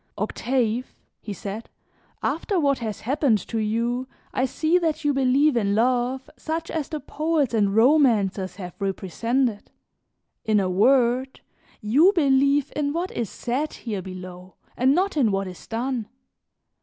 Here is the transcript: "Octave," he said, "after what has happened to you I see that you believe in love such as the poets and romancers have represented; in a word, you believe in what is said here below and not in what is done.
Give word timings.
"Octave," 0.17 0.95
he 1.19 1.31
said, 1.31 1.69
"after 2.23 2.59
what 2.59 2.79
has 2.79 3.01
happened 3.01 3.37
to 3.47 3.59
you 3.59 4.07
I 4.33 4.45
see 4.47 4.79
that 4.79 5.05
you 5.05 5.13
believe 5.13 5.55
in 5.55 5.75
love 5.75 6.27
such 6.37 6.71
as 6.71 6.89
the 6.89 6.99
poets 6.99 7.53
and 7.53 7.75
romancers 7.75 8.55
have 8.55 8.73
represented; 8.81 9.69
in 10.43 10.59
a 10.59 10.71
word, 10.71 11.41
you 11.81 12.13
believe 12.15 12.73
in 12.75 12.93
what 12.93 13.11
is 13.11 13.29
said 13.29 13.73
here 13.73 14.01
below 14.01 14.55
and 14.75 14.95
not 14.95 15.15
in 15.15 15.31
what 15.31 15.45
is 15.45 15.67
done. 15.67 16.07